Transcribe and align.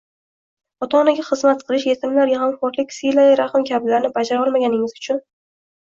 ota-onaga 0.85 1.25
xizmat 1.27 1.61
qilish, 1.67 1.85
yetimlarga 1.91 2.39
g‘amxo‘rlik, 2.45 2.97
silai 2.97 3.27
rahm 3.43 3.69
kabilarni 3.71 4.15
bajara 4.17 4.43
olmaganingiz 4.47 5.01
uchun 5.03 5.25